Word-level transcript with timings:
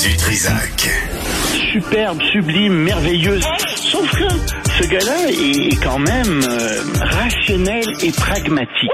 du 0.00 0.16
Trisac. 0.16 0.90
Superbe, 1.72 2.20
sublime, 2.32 2.72
merveilleuse. 2.72 3.44
Sauf 3.76 4.10
que 4.10 4.28
ce 4.78 4.88
gars-là 4.88 5.28
est 5.28 5.82
quand 5.82 5.98
même 5.98 6.40
euh, 6.48 6.82
rationnel 7.00 7.84
et 8.02 8.10
pragmatique. 8.10 8.90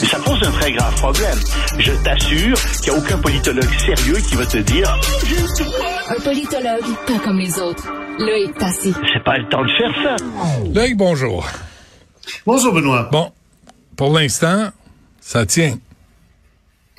Mais 0.00 0.06
ça 0.08 0.18
pose 0.18 0.42
un 0.42 0.50
très 0.50 0.72
grave 0.72 0.94
problème. 0.96 1.38
Je 1.78 1.92
t'assure 2.02 2.56
qu'il 2.82 2.92
n'y 2.92 2.98
a 2.98 3.02
aucun 3.02 3.18
politologue 3.18 3.70
sérieux 3.86 4.16
qui 4.28 4.34
va 4.34 4.46
te 4.46 4.58
dire 4.58 5.00
Un 6.08 6.20
politologue, 6.20 6.96
pas 7.06 7.18
comme 7.24 7.38
les 7.38 7.58
autres. 7.60 7.86
Loïc 8.18 8.58
Passy. 8.58 8.92
c'est 9.12 9.24
pas 9.24 9.36
le 9.38 9.48
temps 9.48 9.62
de 9.62 9.70
faire 9.78 9.94
ça. 10.02 10.16
Loïc, 10.74 10.96
bonjour. 10.96 11.46
Bonjour 12.46 12.72
Benoît. 12.74 13.08
Bon, 13.12 13.30
pour 13.96 14.12
l'instant, 14.12 14.70
ça 15.20 15.46
tient. 15.46 15.76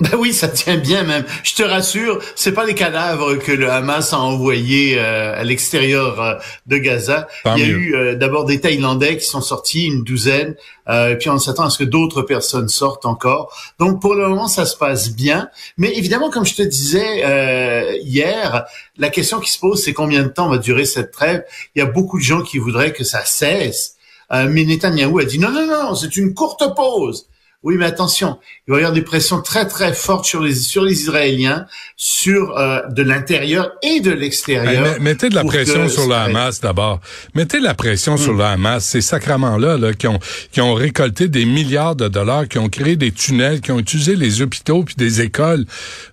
Ben 0.04 0.18
oui, 0.18 0.34
ça 0.34 0.48
tient 0.48 0.76
bien 0.76 1.02
même. 1.02 1.24
Je 1.42 1.54
te 1.54 1.62
rassure, 1.62 2.18
c'est 2.36 2.52
pas 2.52 2.66
les 2.66 2.74
cadavres 2.74 3.36
que 3.36 3.52
le 3.52 3.70
Hamas 3.70 4.12
a 4.12 4.18
envoyés 4.18 4.98
euh, 4.98 5.34
à 5.40 5.44
l'extérieur 5.44 6.20
euh, 6.20 6.34
de 6.66 6.76
Gaza. 6.76 7.26
Tant 7.42 7.56
Il 7.56 7.60
y 7.60 7.64
a 7.64 7.68
mieux. 7.68 7.78
eu 7.78 7.94
euh, 7.96 8.14
d'abord 8.14 8.44
des 8.44 8.60
Thaïlandais 8.60 9.16
qui 9.16 9.24
sont 9.24 9.40
sortis, 9.40 9.86
une 9.86 10.02
douzaine, 10.04 10.56
euh, 10.88 11.12
et 11.12 11.16
puis 11.16 11.30
on 11.30 11.38
s'attend 11.38 11.64
à 11.64 11.70
ce 11.70 11.78
que 11.78 11.84
d'autres 11.84 12.22
personnes 12.22 12.68
sortent 12.68 13.06
encore. 13.06 13.56
Donc 13.78 14.00
pour 14.02 14.14
le 14.14 14.28
moment, 14.28 14.46
ça 14.48 14.66
se 14.66 14.76
passe 14.76 15.10
bien. 15.14 15.48
Mais 15.78 15.96
évidemment, 15.96 16.28
comme 16.28 16.44
je 16.44 16.54
te 16.54 16.62
disais 16.62 17.22
euh, 17.24 17.96
hier, 18.02 18.64
la 18.98 19.08
question 19.08 19.40
qui 19.40 19.50
se 19.50 19.58
pose, 19.58 19.82
c'est 19.82 19.94
combien 19.94 20.22
de 20.22 20.28
temps 20.28 20.48
va 20.50 20.58
durer 20.58 20.84
cette 20.84 21.12
trêve? 21.12 21.44
Il 21.74 21.78
y 21.78 21.82
a 21.82 21.86
beaucoup 21.86 22.18
de 22.18 22.24
gens 22.24 22.42
qui 22.42 22.58
voudraient 22.58 22.92
que 22.92 23.04
ça 23.04 23.24
cesse. 23.24 23.94
Euh, 24.32 24.48
mais 24.50 24.64
Netanyahou 24.64 25.18
a 25.18 25.24
dit 25.24 25.38
non, 25.38 25.50
non, 25.50 25.66
non, 25.66 25.94
c'est 25.94 26.16
une 26.16 26.34
courte 26.34 26.62
pause. 26.74 27.26
Oui, 27.64 27.76
mais 27.78 27.86
attention, 27.86 28.38
il 28.68 28.72
va 28.72 28.76
y 28.76 28.80
avoir 28.82 28.92
des 28.92 29.00
pressions 29.02 29.40
très 29.40 29.66
très 29.66 29.94
fortes 29.94 30.26
sur 30.26 30.42
les 30.42 30.54
sur 30.54 30.82
les 30.84 31.00
Israéliens, 31.00 31.64
sur 31.96 32.56
euh, 32.58 32.80
de 32.90 33.02
l'intérieur 33.02 33.72
et 33.82 34.00
de 34.00 34.10
l'extérieur. 34.10 34.82
met- 34.82 34.98
mettez 35.00 35.30
de 35.30 35.34
la 35.34 35.44
pression 35.44 35.88
sur 35.88 36.04
le 36.04 36.10
ça- 36.10 36.22
Hamas 36.24 36.60
d'abord. 36.60 37.00
Mettez 37.34 37.58
de 37.60 37.64
la 37.64 37.72
pression 37.74 38.16
sur 38.18 38.34
le 38.34 38.44
Hamas. 38.44 38.84
Ces 38.84 39.00
sacraments-là 39.00 39.78
là, 39.78 39.94
qui, 39.94 40.06
ont, 40.08 40.18
qui 40.52 40.60
ont 40.60 40.74
récolté 40.74 41.28
des 41.28 41.46
milliards 41.46 41.96
de 41.96 42.08
dollars, 42.08 42.48
qui 42.48 42.58
ont 42.58 42.68
créé 42.68 42.96
des 42.96 43.12
tunnels, 43.12 43.62
qui 43.62 43.72
ont 43.72 43.78
utilisé 43.78 44.14
les 44.14 44.42
hôpitaux 44.42 44.82
puis 44.84 44.94
des 44.96 45.22
écoles. 45.22 45.64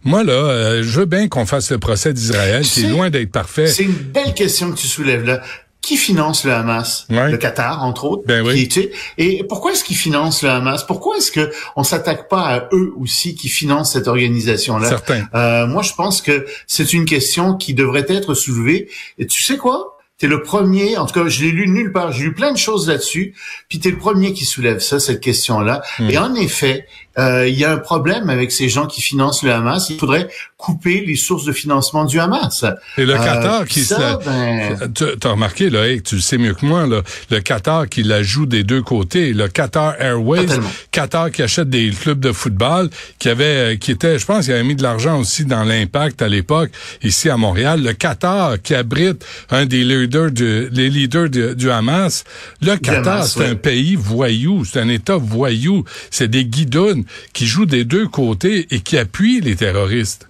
Moi, 0.03 0.23
là, 0.23 0.31
euh, 0.33 0.83
je 0.83 0.99
veux 1.02 1.05
bien 1.05 1.27
qu'on 1.27 1.45
fasse 1.45 1.69
le 1.72 1.79
procès 1.79 2.13
d'Israël, 2.13 2.63
qui 2.63 2.79
est 2.79 2.83
C'est- 2.83 2.89
loin 2.89 3.09
d'être 3.09 3.31
parfait. 3.31 3.67
C'est 3.67 3.83
une 3.83 3.91
belle 3.91 4.33
question 4.33 4.72
que 4.72 4.77
tu 4.77 4.88
soulèves 4.88 5.25
là. 5.25 5.41
Qui 5.81 5.97
finance 5.97 6.45
le 6.45 6.53
Hamas? 6.53 7.07
Ouais. 7.09 7.31
Le 7.31 7.37
Qatar, 7.37 7.83
entre 7.83 8.05
autres. 8.05 8.23
Ben 8.27 8.45
oui. 8.45 8.67
qui, 8.67 8.89
et 9.17 9.43
pourquoi 9.43 9.71
est-ce 9.71 9.83
qu'ils 9.83 9.97
financent 9.97 10.43
le 10.43 10.49
Hamas? 10.49 10.85
Pourquoi 10.85 11.17
est-ce 11.17 11.31
que 11.31 11.51
on 11.75 11.83
s'attaque 11.83 12.29
pas 12.29 12.41
à 12.41 12.69
eux 12.71 12.93
aussi 12.99 13.33
qui 13.33 13.49
financent 13.49 13.93
cette 13.93 14.07
organisation-là? 14.07 14.89
Euh, 15.33 15.65
Moi, 15.65 15.81
je 15.81 15.93
pense 15.93 16.21
que 16.21 16.45
c'est 16.67 16.93
une 16.93 17.05
question 17.05 17.55
qui 17.55 17.73
devrait 17.73 18.05
être 18.09 18.35
soulevée. 18.35 18.89
Et 19.17 19.25
tu 19.25 19.41
sais 19.41 19.57
quoi? 19.57 19.97
T'es 20.22 20.27
le 20.27 20.44
premier, 20.44 20.97
en 20.97 21.08
tout 21.08 21.19
cas, 21.19 21.27
je 21.27 21.41
l'ai 21.41 21.50
lu 21.50 21.67
nulle 21.67 21.91
part. 21.91 22.11
J'ai 22.11 22.25
lu 22.25 22.33
plein 22.36 22.52
de 22.52 22.58
choses 22.58 22.88
là-dessus. 22.88 23.33
Puis 23.69 23.80
t'es 23.80 23.89
le 23.89 23.97
premier 23.97 24.33
qui 24.33 24.45
soulève 24.45 24.78
ça, 24.78 25.00
cette 25.00 25.19
question-là. 25.19 25.81
Hmm. 25.97 26.11
Et 26.11 26.17
en 26.19 26.36
effet, 26.36 26.86
euh, 27.17 27.47
il 27.47 27.58
y 27.58 27.66
a 27.66 27.72
un 27.72 27.78
problème 27.78 28.30
avec 28.30 28.52
ces 28.52 28.69
gens 28.69 28.86
qui 28.86 29.02
financent 29.02 29.41
le 29.41 29.52
Hamas. 29.52 29.89
Il 29.89 29.97
faudrait 29.97 30.28
couper 30.58 31.03
les 31.05 31.16
sources 31.16 31.44
de 31.44 31.52
financement 31.52 32.05
du 32.05 32.19
Hamas. 32.19 32.63
Et 32.97 33.05
le 33.05 33.16
Euh, 33.16 33.17
Qatar 33.17 33.66
qui 33.66 33.81
ça, 33.83 34.19
ben, 34.23 34.78
Tu 34.94 35.05
as 35.28 35.30
remarqué, 35.30 35.69
là, 35.72 35.88
hey, 35.88 36.03
tu 36.03 36.16
le 36.16 36.22
sais 36.22 36.38
mieux 36.38 36.53
que 36.53 36.66
moi, 36.66 36.85
là, 36.85 37.02
le 37.31 37.39
Qatar 37.39 37.89
qui 37.89 38.03
la 38.03 38.22
joue 38.22 38.45
des 38.45 38.63
deux 38.63 38.83
côtés, 38.83 39.33
le 39.33 39.47
Qatar 39.47 39.95
Airways, 40.00 40.45
Totalement. 40.45 40.69
Qatar 40.91 41.31
qui 41.31 41.41
achète 41.41 41.69
des 41.69 41.89
clubs 41.89 42.19
de 42.19 42.31
football, 42.31 42.89
qui 43.17 43.28
avait, 43.28 43.73
euh, 43.73 43.75
qui 43.75 43.91
était, 43.91 44.19
je 44.19 44.25
pense, 44.25 44.45
il 44.45 44.53
avait 44.53 44.63
mis 44.63 44.75
de 44.75 44.83
l'argent 44.83 45.19
aussi 45.19 45.45
dans 45.45 45.63
l'impact 45.63 46.22
à 46.22 46.28
l'époque, 46.28 46.69
ici 47.03 47.28
à 47.30 47.38
Montréal, 47.38 47.81
le 47.83 47.94
Qatar 47.94 48.61
qui 48.61 48.75
abrite 48.75 49.25
un 49.50 49.66
des 49.66 49.83
leaders 50.11 50.31
du, 50.31 50.69
les 50.69 50.89
leaders 50.89 51.29
du, 51.29 51.55
du 51.55 51.71
Hamas. 51.71 52.23
Le 52.61 52.75
Qatar, 52.77 53.25
c'est 53.25 53.45
un 53.45 53.55
pays 53.55 53.95
voyou, 53.95 54.65
c'est 54.65 54.79
un 54.79 54.89
État 54.89 55.17
voyou, 55.17 55.85
c'est 56.09 56.27
des 56.27 56.45
guidounes 56.45 57.05
qui 57.33 57.45
jouent 57.45 57.66
des 57.66 57.85
deux 57.85 58.07
côtés 58.07 58.67
et 58.71 58.81
qui 58.81 58.97
appuient 58.97 59.41
les 59.41 59.55
terroristes. 59.55 60.27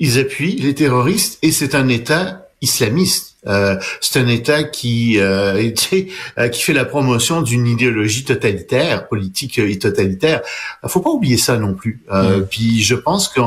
ils 0.00 0.18
appuient 0.18 0.56
les 0.56 0.74
terroristes 0.74 1.38
et 1.42 1.52
c'est 1.52 1.74
un 1.74 1.88
État 1.88 2.48
islamiste. 2.60 3.36
Euh, 3.48 3.76
c'est 4.00 4.20
un 4.20 4.28
État 4.28 4.62
qui 4.62 5.18
euh, 5.18 5.54
euh, 6.38 6.48
qui 6.48 6.62
fait 6.62 6.72
la 6.72 6.84
promotion 6.84 7.42
d'une 7.42 7.66
idéologie 7.66 8.24
totalitaire, 8.24 9.08
politique 9.08 9.58
et 9.58 9.78
totalitaire. 9.78 10.42
Faut 10.86 11.00
pas 11.00 11.10
oublier 11.10 11.36
ça 11.36 11.58
non 11.58 11.74
plus. 11.74 12.02
Euh, 12.12 12.38
Mm. 12.38 12.46
Puis 12.46 12.82
je 12.82 12.94
pense 12.94 13.28
que 13.28 13.40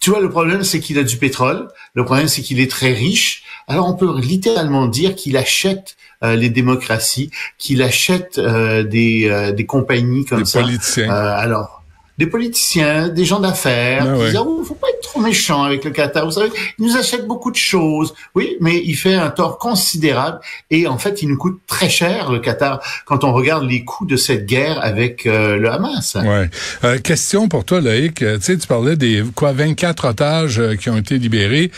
tu 0.00 0.10
vois 0.10 0.20
le 0.20 0.30
problème 0.30 0.64
c'est 0.64 0.80
qu'il 0.80 0.98
a 0.98 1.02
du 1.04 1.16
pétrole. 1.18 1.68
Le 1.94 2.04
problème 2.04 2.28
c'est 2.28 2.42
qu'il 2.42 2.60
est 2.60 2.70
très 2.70 2.92
riche. 2.92 3.44
Alors 3.68 3.88
on 3.88 3.94
peut 3.94 4.18
littéralement 4.18 4.86
dire 4.86 5.14
qu'il 5.14 5.36
achète 5.36 5.96
euh, 6.22 6.36
les 6.36 6.50
démocraties, 6.50 7.30
qu'il 7.58 7.82
achète 7.82 8.38
euh, 8.38 8.82
des 8.82 9.28
euh, 9.28 9.52
des 9.52 9.66
compagnies 9.66 10.24
comme 10.24 10.40
Des 10.40 10.44
ça. 10.46 10.60
politiciens. 10.60 11.10
Euh, 11.10 11.34
alors, 11.36 11.79
des 12.20 12.26
politiciens, 12.26 13.08
des 13.08 13.24
gens 13.24 13.40
d'affaires, 13.40 14.02
Ah 14.06 14.12
qui 14.14 14.20
ouais. 14.20 14.26
disent, 14.30 14.40
oh, 14.46 14.62
faut 14.62 14.74
pas 14.74 14.88
être 14.90 15.00
trop 15.00 15.20
méchant 15.20 15.62
avec 15.62 15.84
le 15.86 15.90
Qatar. 15.90 16.26
Vous 16.26 16.32
savez, 16.32 16.50
il 16.78 16.84
nous 16.86 16.96
achète 16.98 17.26
beaucoup 17.26 17.50
de 17.50 17.56
choses. 17.56 18.12
Oui, 18.34 18.56
mais 18.60 18.76
il 18.84 18.94
fait 18.94 19.14
un 19.14 19.30
tort 19.30 19.56
considérable 19.58 20.38
et 20.70 20.86
en 20.86 20.98
fait, 20.98 21.22
il 21.22 21.28
nous 21.30 21.38
coûte 21.38 21.60
très 21.66 21.88
cher, 21.88 22.30
le 22.30 22.38
Qatar, 22.38 22.80
quand 23.06 23.24
on 23.24 23.32
regarde 23.32 23.64
les 23.64 23.84
coûts 23.86 24.04
de 24.04 24.16
cette 24.16 24.44
guerre 24.44 24.78
avec 24.82 25.24
euh, 25.26 25.56
le 25.56 25.70
Hamas. 25.72 26.14
Ouais. 26.22 26.50
Euh, 26.84 26.98
question 26.98 27.48
pour 27.48 27.64
toi, 27.64 27.80
Loïc. 27.80 28.20
Euh, 28.22 28.36
Tu 28.36 28.44
sais, 28.44 28.58
tu 28.58 28.66
parlais 28.66 28.96
des 28.96 29.24
quoi 29.34 29.52
24 29.52 30.08
otages 30.10 30.58
euh, 30.60 30.74
qui 30.76 30.90
ont 30.90 30.98
été 30.98 31.16
libérés. 31.18 31.70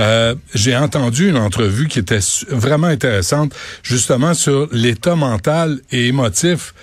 Euh, 0.00 0.34
J'ai 0.54 0.76
entendu 0.76 1.28
une 1.28 1.36
entrevue 1.36 1.86
qui 1.86 2.00
était 2.00 2.18
vraiment 2.48 2.88
intéressante, 2.88 3.54
justement 3.84 4.34
sur 4.34 4.66
l'état 4.72 5.14
mental 5.14 5.78
et 5.92 6.08
émotif 6.08 6.74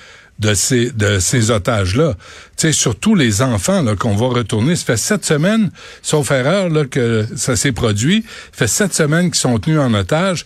de 0.41 0.53
ces 0.55 0.91
de 0.91 1.19
ces 1.19 1.51
otages-là. 1.51 2.15
Tu 2.57 2.67
sais, 2.67 2.71
surtout 2.73 3.15
les 3.15 3.41
enfants 3.41 3.81
là 3.83 3.95
qu'on 3.95 4.15
va 4.15 4.27
retourner. 4.27 4.75
Ça 4.75 4.85
fait 4.85 4.97
sept 4.97 5.23
semaines, 5.23 5.71
sauf 6.01 6.31
erreur, 6.31 6.67
là 6.69 6.85
que 6.85 7.25
ça 7.35 7.55
s'est 7.55 7.71
produit. 7.71 8.25
Ça 8.51 8.57
fait 8.59 8.67
sept 8.67 8.93
semaines 8.93 9.27
qu'ils 9.31 9.39
sont 9.39 9.57
tenus 9.59 9.79
en 9.79 9.93
otage. 9.93 10.45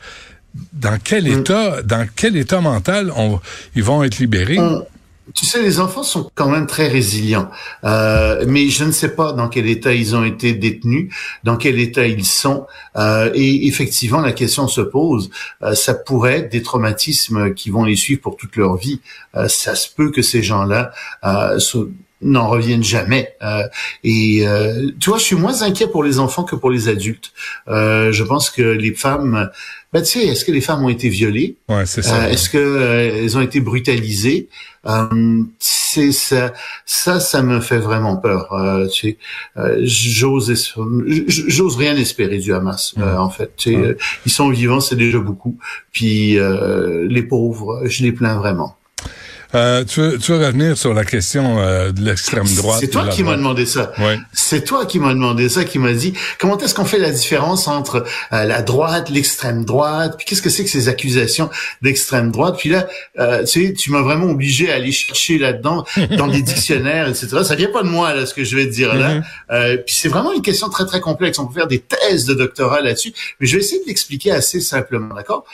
Dans 0.73 0.97
quel 1.03 1.27
état, 1.27 1.81
dans 1.81 2.07
quel 2.15 2.35
état 2.37 2.61
mental 2.61 3.11
on, 3.15 3.39
ils 3.75 3.83
vont 3.83 4.03
être 4.03 4.19
libérés? 4.19 4.59
On- 4.59 4.85
tu 5.33 5.45
sais, 5.45 5.61
les 5.61 5.79
enfants 5.79 6.03
sont 6.03 6.29
quand 6.35 6.49
même 6.49 6.67
très 6.67 6.87
résilients, 6.87 7.49
euh, 7.83 8.45
mais 8.47 8.69
je 8.69 8.83
ne 8.83 8.91
sais 8.91 9.15
pas 9.15 9.31
dans 9.33 9.49
quel 9.49 9.67
état 9.67 9.93
ils 9.93 10.15
ont 10.15 10.23
été 10.23 10.53
détenus, 10.53 11.13
dans 11.43 11.57
quel 11.57 11.79
état 11.79 12.05
ils 12.05 12.25
sont, 12.25 12.67
euh, 12.95 13.31
et 13.33 13.67
effectivement 13.67 14.21
la 14.21 14.33
question 14.33 14.67
se 14.67 14.81
pose. 14.81 15.31
Euh, 15.63 15.73
ça 15.73 15.93
pourrait 15.93 16.39
être 16.39 16.51
des 16.51 16.61
traumatismes 16.61 17.53
qui 17.53 17.69
vont 17.69 17.83
les 17.83 17.95
suivre 17.95 18.21
pour 18.21 18.37
toute 18.37 18.55
leur 18.55 18.75
vie. 18.75 19.01
Euh, 19.35 19.47
ça 19.47 19.75
se 19.75 19.89
peut 19.93 20.11
que 20.11 20.21
ces 20.21 20.43
gens-là 20.43 20.91
euh, 21.23 21.59
n'en 22.21 22.47
reviennent 22.47 22.83
jamais. 22.83 23.35
Euh, 23.41 23.67
et 24.03 24.45
tu 24.99 25.09
vois, 25.09 25.17
je 25.17 25.23
suis 25.23 25.35
moins 25.35 25.61
inquiet 25.63 25.87
pour 25.87 26.03
les 26.03 26.19
enfants 26.19 26.43
que 26.43 26.55
pour 26.55 26.71
les 26.71 26.87
adultes. 26.87 27.33
Je 27.67 28.23
pense 28.23 28.49
que 28.49 28.61
les 28.61 28.93
femmes, 28.93 29.49
ben, 29.95 30.01
tu 30.03 30.19
sais, 30.19 30.25
est-ce 30.27 30.43
que 30.43 30.51
les 30.51 30.59
femmes 30.59 30.83
ont 30.83 30.89
été 30.89 31.07
violées? 31.07 31.55
Ouais, 31.69 31.85
c'est 31.85 32.01
ça. 32.01 32.25
euh, 32.25 32.27
Est-ce 32.29 32.49
que 32.49 32.57
euh, 32.57 33.23
elles 33.23 33.37
ont 33.37 33.41
été 33.41 33.61
brutalisées? 33.61 34.49
Euh, 34.85 35.41
C'est 35.59 36.11
ça, 36.11 36.51
ça, 36.85 37.21
ça 37.21 37.41
me 37.41 37.61
fait 37.61 37.77
vraiment 37.79 38.17
peur. 38.17 38.51
Euh, 38.51 38.87
tu 38.89 39.11
sais, 39.11 39.17
euh, 39.55 39.79
j'ose, 39.83 40.53
j'ose 41.27 41.77
rien 41.77 41.95
espérer 41.95 42.39
du 42.39 42.53
Hamas. 42.53 42.93
euh, 42.97 43.15
en 43.15 43.29
fait, 43.29 43.51
tu 43.55 43.71
sais, 43.71 43.77
euh, 43.77 43.97
ils 44.25 44.31
sont 44.33 44.49
vivants, 44.49 44.81
c'est 44.81 44.97
déjà 44.97 45.19
beaucoup. 45.19 45.57
Puis 45.93 46.37
euh, 46.37 47.07
les 47.09 47.23
pauvres, 47.23 47.83
je 47.85 48.03
les 48.03 48.11
plains 48.11 48.35
vraiment. 48.35 48.75
Euh, 49.55 49.83
tu, 49.85 50.01
veux, 50.01 50.17
tu 50.17 50.33
veux 50.33 50.45
revenir 50.45 50.77
sur 50.77 50.93
la 50.93 51.05
question 51.05 51.59
euh, 51.59 51.91
de 51.91 52.01
l'extrême 52.01 52.47
droite? 52.55 52.79
C'est 52.81 52.89
toi 52.89 53.07
qui 53.07 53.23
m'as 53.23 53.37
demandé 53.37 53.65
ça. 53.65 53.93
Ouais. 53.97 54.19
C'est 54.33 54.63
toi 54.63 54.85
qui 54.85 54.99
m'as 54.99 55.13
demandé 55.13 55.49
ça, 55.49 55.63
qui 55.63 55.79
m'a 55.79 55.93
dit 55.93 56.13
comment 56.39 56.57
est-ce 56.57 56.75
qu'on 56.75 56.85
fait 56.85 56.99
la 56.99 57.11
différence 57.11 57.67
entre 57.67 58.05
euh, 58.33 58.43
la 58.43 58.61
droite, 58.61 59.09
l'extrême 59.09 59.63
droite, 59.65 60.15
puis 60.17 60.25
qu'est-ce 60.25 60.41
que 60.41 60.49
c'est 60.49 60.63
que 60.63 60.69
ces 60.69 60.89
accusations 60.89 61.49
d'extrême 61.81 62.31
droite? 62.31 62.55
Puis 62.59 62.69
là, 62.69 62.87
euh, 63.19 63.43
tu 63.45 63.67
sais, 63.67 63.73
tu 63.73 63.91
m'as 63.91 64.01
vraiment 64.01 64.27
obligé 64.27 64.71
à 64.71 64.75
aller 64.75 64.91
chercher 64.91 65.37
là-dedans 65.37 65.85
dans 66.17 66.27
les 66.27 66.41
dictionnaires, 66.41 67.07
etc. 67.07 67.27
Ça 67.43 67.55
vient 67.55 67.71
pas 67.71 67.83
de 67.83 67.89
moi 67.89 68.13
là, 68.13 68.25
ce 68.25 68.33
que 68.33 68.43
je 68.43 68.55
vais 68.55 68.65
te 68.65 68.71
dire 68.71 68.93
là. 68.93 69.15
Mhm. 69.15 69.23
Euh, 69.51 69.77
puis 69.77 69.95
c'est 69.95 70.09
vraiment 70.09 70.33
une 70.33 70.41
question 70.41 70.69
très 70.69 70.85
très 70.85 70.99
complexe. 70.99 71.39
On 71.39 71.47
peut 71.47 71.53
faire 71.53 71.67
des 71.67 71.79
thèses 71.79 72.25
de 72.25 72.33
doctorat 72.33 72.81
là-dessus, 72.81 73.13
mais 73.39 73.47
je 73.47 73.55
vais 73.55 73.63
essayer 73.63 73.81
de 73.81 73.87
l'expliquer 73.87 74.31
assez 74.31 74.59
simplement, 74.59 75.15
d'accord? 75.15 75.45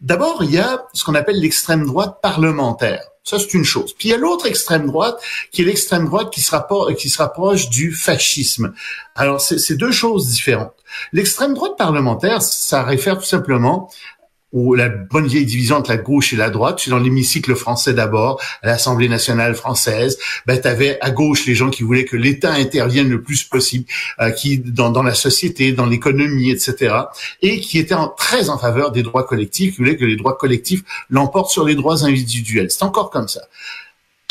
D'abord, 0.00 0.42
il 0.42 0.52
y 0.52 0.58
a 0.58 0.84
ce 0.94 1.04
qu'on 1.04 1.14
appelle 1.14 1.38
l'extrême 1.38 1.84
droite 1.86 2.16
parlementaire. 2.22 3.02
Ça, 3.30 3.38
c'est 3.38 3.54
une 3.54 3.64
chose. 3.64 3.92
Puis 3.92 4.08
il 4.08 4.10
y 4.10 4.14
a 4.14 4.16
l'autre 4.16 4.46
extrême 4.46 4.86
droite, 4.86 5.22
qui 5.52 5.62
est 5.62 5.64
l'extrême 5.64 6.06
droite 6.06 6.30
qui 6.32 6.40
se, 6.40 6.50
rapproche, 6.50 6.94
qui 6.96 7.08
se 7.08 7.18
rapproche 7.18 7.68
du 7.68 7.92
fascisme. 7.92 8.74
Alors, 9.14 9.40
c'est 9.40 9.58
c'est 9.58 9.76
deux 9.76 9.92
choses 9.92 10.26
différentes. 10.26 10.74
L'extrême 11.12 11.54
droite 11.54 11.76
parlementaire, 11.78 12.42
ça 12.42 12.82
réfère 12.82 13.18
tout 13.18 13.24
simplement 13.24 13.88
ou 14.52 14.74
la 14.74 14.88
bonne 14.88 15.26
vieille 15.26 15.46
division 15.46 15.76
entre 15.76 15.90
la 15.90 15.96
gauche 15.96 16.32
et 16.32 16.36
la 16.36 16.50
droite. 16.50 16.78
Tu 16.78 16.88
es 16.88 16.90
dans 16.90 16.98
l'hémicycle 16.98 17.54
français 17.54 17.94
d'abord, 17.94 18.40
à 18.62 18.66
l'Assemblée 18.66 19.08
nationale 19.08 19.54
française. 19.54 20.18
Ben, 20.46 20.60
tu 20.60 20.66
avais 20.66 20.98
à 21.00 21.10
gauche 21.10 21.46
les 21.46 21.54
gens 21.54 21.70
qui 21.70 21.82
voulaient 21.82 22.04
que 22.04 22.16
l'État 22.16 22.52
intervienne 22.52 23.08
le 23.08 23.22
plus 23.22 23.44
possible, 23.44 23.84
euh, 24.20 24.30
qui 24.30 24.58
dans, 24.58 24.90
dans 24.90 25.02
la 25.02 25.14
société, 25.14 25.72
dans 25.72 25.86
l'économie, 25.86 26.50
etc. 26.50 26.94
Et 27.42 27.60
qui 27.60 27.78
étaient 27.78 27.94
en, 27.94 28.08
très 28.08 28.48
en 28.48 28.58
faveur 28.58 28.90
des 28.90 29.02
droits 29.02 29.24
collectifs, 29.24 29.72
qui 29.72 29.78
voulaient 29.78 29.96
que 29.96 30.04
les 30.04 30.16
droits 30.16 30.36
collectifs 30.36 30.82
l'emportent 31.10 31.50
sur 31.50 31.64
les 31.64 31.74
droits 31.74 32.04
individuels. 32.04 32.70
C'est 32.70 32.84
encore 32.84 33.10
comme 33.10 33.28
ça. 33.28 33.42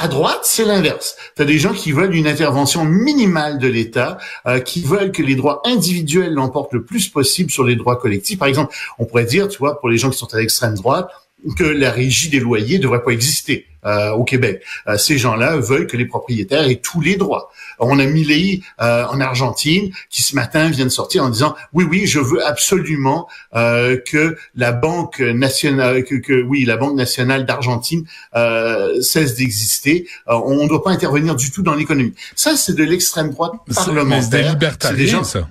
À 0.01 0.07
droite, 0.07 0.39
c'est 0.43 0.63
l'inverse. 0.63 1.17
Tu 1.35 1.41
as 1.41 1.45
des 1.45 1.57
gens 1.57 1.73
qui 1.73 1.91
veulent 1.91 2.15
une 2.15 2.25
intervention 2.25 2.85
minimale 2.85 3.59
de 3.59 3.67
l'État, 3.67 4.17
euh, 4.47 4.61
qui 4.61 4.81
veulent 4.81 5.11
que 5.11 5.21
les 5.21 5.35
droits 5.35 5.61
individuels 5.65 6.31
l'emportent 6.31 6.71
le 6.71 6.85
plus 6.85 7.09
possible 7.09 7.51
sur 7.51 7.65
les 7.65 7.75
droits 7.75 7.97
collectifs. 7.97 8.39
Par 8.39 8.47
exemple, 8.47 8.73
on 8.97 9.03
pourrait 9.03 9.25
dire, 9.25 9.49
tu 9.49 9.57
vois, 9.57 9.77
pour 9.77 9.89
les 9.89 9.97
gens 9.97 10.09
qui 10.09 10.17
sont 10.17 10.33
à 10.33 10.37
l'extrême 10.37 10.75
droite, 10.75 11.11
que 11.57 11.63
la 11.63 11.91
régie 11.91 12.29
des 12.29 12.39
loyers 12.39 12.79
devrait 12.79 13.03
pas 13.03 13.11
exister 13.11 13.65
euh, 13.85 14.11
au 14.11 14.23
Québec. 14.23 14.61
Euh, 14.87 14.97
ces 14.97 15.17
gens-là 15.17 15.57
veulent 15.57 15.87
que 15.87 15.97
les 15.97 16.05
propriétaires 16.05 16.69
aient 16.69 16.81
tous 16.83 17.01
les 17.01 17.15
droits. 17.15 17.49
On 17.79 17.97
a 17.99 18.05
Milei 18.05 18.61
euh, 18.81 19.05
en 19.05 19.21
Argentine 19.21 19.91
qui 20.09 20.21
ce 20.21 20.35
matin 20.35 20.69
vient 20.69 20.85
de 20.85 20.89
sortir 20.89 21.23
en 21.23 21.29
disant 21.29 21.55
oui 21.73 21.85
oui 21.89 22.05
je 22.05 22.19
veux 22.19 22.45
absolument 22.45 23.27
euh, 23.55 23.97
que 23.97 24.37
la 24.55 24.73
banque 24.73 25.19
nationale 25.21 26.03
que, 26.03 26.15
que 26.15 26.41
oui 26.41 26.65
la 26.65 26.75
banque 26.75 26.95
nationale 26.95 27.45
d'Argentine 27.45 28.05
euh, 28.35 29.01
cesse 29.01 29.35
d'exister. 29.35 30.07
on 30.27 30.63
ne 30.63 30.67
doit 30.67 30.83
pas 30.83 30.91
intervenir 30.91 31.35
du 31.35 31.51
tout 31.51 31.61
dans 31.61 31.75
l'économie. 31.75 32.13
Ça 32.35 32.57
c'est 32.57 32.75
de 32.75 32.83
l'extrême 32.83 33.31
droite 33.31 33.53
parlementaire. 33.73 34.23
C'est 34.23 34.29
des 34.29 34.49
libertariens 34.49 35.23
ça 35.23 35.47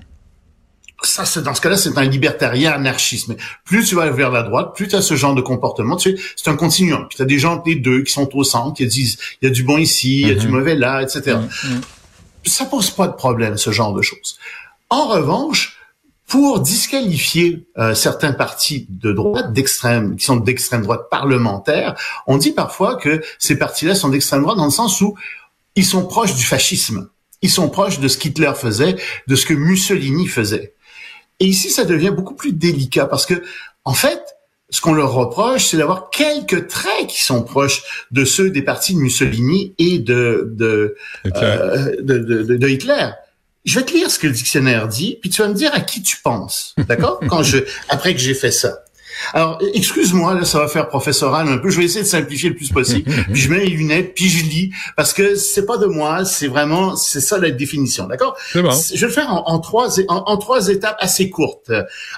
ça, 1.03 1.25
c'est 1.25 1.43
dans 1.43 1.55
ce 1.55 1.61
cas-là, 1.61 1.77
c'est 1.77 1.97
un 1.97 2.05
libertarien 2.05 2.73
anarchisme. 2.73 3.37
Plus 3.65 3.85
tu 3.85 3.95
vas 3.95 4.11
vers 4.11 4.31
la 4.31 4.43
droite, 4.43 4.75
plus 4.75 4.89
tu 4.89 4.97
as 4.97 5.03
ce 5.03 5.15
genre 5.15 5.35
de 5.35 5.41
comportement. 5.41 5.97
Tu 5.97 6.17
sais, 6.17 6.23
c'est 6.37 6.51
un 6.51 6.57
continuum. 6.57 7.07
Puis 7.09 7.17
tu 7.17 7.23
as 7.23 7.25
des 7.25 7.39
gens, 7.39 7.63
les 7.65 7.77
deux, 7.77 8.03
qui 8.03 8.13
sont 8.13 8.29
au 8.37 8.45
centre, 8.45 8.77
qui 8.77 8.87
disent, 8.87 9.17
il 9.41 9.49
y 9.49 9.51
a 9.51 9.55
du 9.55 9.63
bon 9.63 9.79
ici, 9.79 10.23
il 10.23 10.29
y 10.29 10.31
a 10.31 10.35
du 10.35 10.49
mhm. 10.49 10.55
mauvais 10.55 10.75
là, 10.75 11.03
etc. 11.03 11.37
Mm 11.37 11.69
Ça 12.45 12.65
pose 12.65 12.91
pas 12.91 13.07
de 13.07 13.13
problème, 13.13 13.57
ce 13.57 13.71
genre 13.71 13.93
de 13.95 14.03
choses. 14.03 14.39
En 14.91 15.07
revanche, 15.07 15.79
pour 16.27 16.61
disqualifier 16.61 17.67
euh, 17.79 17.95
certains 17.95 18.33
partis 18.33 18.87
de 18.89 19.13
droite, 19.13 19.53
d'extrême, 19.53 20.17
qui 20.17 20.25
sont 20.27 20.37
d'extrême 20.37 20.83
droite 20.83 21.09
parlementaire, 21.11 21.95
on 22.27 22.37
dit 22.37 22.53
parfois 22.53 22.97
que 22.97 23.23
ces 23.39 23.57
partis-là 23.57 23.95
sont 23.95 24.09
d'extrême 24.09 24.43
droite 24.43 24.57
dans 24.57 24.67
le 24.67 24.71
sens 24.71 25.01
où 25.01 25.15
ils 25.75 25.87
sont 25.87 26.05
proches 26.05 26.35
du 26.35 26.45
fascisme. 26.45 27.09
Ils 27.41 27.51
sont 27.51 27.69
proches 27.69 28.01
de 28.01 28.09
ce 28.09 28.19
qu'Hitler 28.19 28.53
faisait, 28.57 28.97
de 29.27 29.37
ce 29.37 29.47
que 29.47 29.55
Mussolini 29.55 30.27
faisait. 30.27 30.75
Et 31.41 31.47
ici, 31.47 31.71
ça 31.71 31.85
devient 31.85 32.13
beaucoup 32.15 32.35
plus 32.35 32.53
délicat 32.53 33.07
parce 33.07 33.27
que, 33.27 33.43
en 33.85 33.95
fait, 33.95 34.21
ce 34.71 34.81
qu'on 34.81 34.93
leur 34.93 35.13
reproche, 35.13 35.67
c'est 35.67 35.77
d'avoir 35.77 36.11
quelques 36.11 36.69
traits 36.69 37.07
qui 37.09 37.23
sont 37.23 37.43
proches 37.43 37.83
de 38.11 38.25
ceux 38.25 38.51
des 38.51 38.63
partis 38.63 38.95
de 38.95 38.99
Mussolini 38.99 39.75
et 39.79 39.99
de 39.99 40.51
de 40.53 40.97
Hitler. 41.25 41.41
Euh, 41.43 41.97
de, 42.01 42.19
de, 42.19 42.57
de, 42.57 42.69
Hitler. 42.69 43.11
Je 43.65 43.79
vais 43.79 43.85
te 43.85 43.93
lire 43.93 44.11
ce 44.11 44.19
que 44.19 44.27
le 44.27 44.33
dictionnaire 44.33 44.89
dit, 44.89 45.19
puis 45.21 45.31
tu 45.31 45.43
vas 45.43 45.49
me 45.49 45.55
dire 45.55 45.71
à 45.75 45.81
qui 45.81 46.03
tu 46.03 46.19
penses, 46.23 46.75
d'accord? 46.89 47.21
Quand 47.29 47.43
je 47.43 47.59
après 47.89 48.15
que 48.15 48.21
j'ai 48.21 48.35
fait 48.35 48.51
ça. 48.51 48.83
Alors, 49.35 49.59
excuse-moi, 49.75 50.35
là, 50.35 50.45
ça 50.45 50.59
va 50.59 50.69
faire 50.69 50.89
professoral 50.89 51.49
un 51.49 51.59
peu. 51.59 51.71
Je 51.71 51.79
vais 51.79 51.85
essayer 51.85 52.03
de 52.03 52.09
simplifier 52.09 52.51
le 52.51 52.55
plus 52.55 52.71
possible. 52.71 53.11
puis 53.33 53.41
je 53.41 53.51
mets 53.51 53.61
les 53.61 53.71
lunettes, 53.71 54.15
puis 54.15 54.29
je 54.29 54.45
lis, 54.45 54.71
parce 54.97 55.13
que 55.13 55.35
c'est 55.35 55.67
pas 55.67 55.77
de 55.77 55.87
moi, 55.87 56.25
c'est 56.25 56.49
vraiment, 56.49 56.97
c'est 56.97 57.21
ça 57.21 57.39
la 57.39 57.51
définition, 57.51 58.07
d'accord? 58.07 58.37
Je 58.53 58.61
vais 58.61 59.07
le 59.07 59.13
faire 59.13 59.31
en, 59.31 59.59
trois, 59.59 60.01
en, 60.09 60.37
trois 60.37 60.69
étapes 60.69 60.97
assez 61.01 61.31
courtes. 61.31 61.71